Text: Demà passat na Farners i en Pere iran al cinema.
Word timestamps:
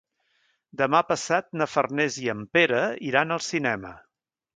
Demà 0.81 1.01
passat 1.09 1.51
na 1.61 1.67
Farners 1.73 2.17
i 2.21 2.25
en 2.33 2.41
Pere 2.57 2.81
iran 3.11 3.37
al 3.37 3.43
cinema. 3.49 3.93